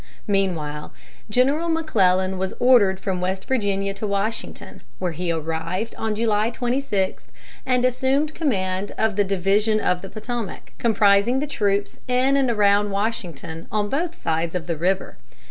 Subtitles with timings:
[0.25, 0.91] Meanwhile,
[1.29, 7.27] General McClellan was ordered from West Virginia to Washington, where he arrived on July 26,
[7.67, 12.89] and assumed command of the Division of the Potomac, comprising the troops in and around
[12.89, 15.17] Washington on both sides of the river.